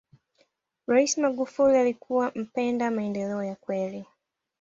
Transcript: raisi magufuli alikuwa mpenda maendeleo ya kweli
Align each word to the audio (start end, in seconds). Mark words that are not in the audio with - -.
raisi 0.87 1.21
magufuli 1.21 1.77
alikuwa 1.77 2.31
mpenda 2.35 2.91
maendeleo 2.91 3.43
ya 3.43 3.55
kweli 3.55 4.05